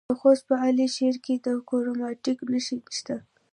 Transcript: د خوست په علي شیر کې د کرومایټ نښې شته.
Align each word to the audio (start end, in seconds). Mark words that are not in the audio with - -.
د 0.09 0.11
خوست 0.19 0.43
په 0.49 0.55
علي 0.63 0.87
شیر 0.95 1.15
کې 1.25 1.33
د 1.45 1.47
کرومایټ 1.69 2.25
نښې 2.51 2.77
شته. 2.97 3.15